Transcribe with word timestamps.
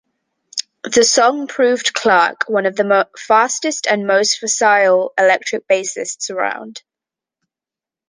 The 0.83 1.03
song 1.03 1.45
proved 1.45 1.93
Clarke 1.93 2.45
"one 2.47 2.65
of 2.65 2.75
the 2.75 3.07
fastest 3.19 3.85
and 3.85 4.07
most 4.07 4.39
facile 4.39 5.13
electric 5.15 5.67
bassists 5.67 6.31
around". 6.31 6.81